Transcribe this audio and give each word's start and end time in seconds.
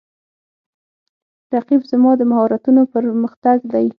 رقیب 1.55 1.81
زما 1.91 2.11
د 2.17 2.21
مهارتونو 2.31 2.81
پر 2.91 3.03
مختګ 3.23 3.57
دی 3.73 3.85